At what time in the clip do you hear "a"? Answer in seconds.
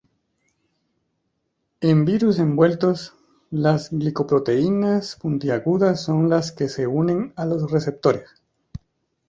7.35-7.45